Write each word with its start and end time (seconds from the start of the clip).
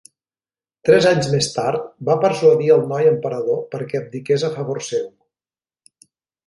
Tres 0.89 1.07
anys 1.09 1.27
més 1.33 1.49
tard, 1.57 1.85
va 2.09 2.17
persuadir 2.25 2.73
el 2.77 2.83
noi 2.93 3.11
emperador 3.13 3.63
perquè 3.77 4.03
abdiqués 4.05 4.51
a 4.51 4.53
favor 4.59 4.85
seu. 4.93 5.07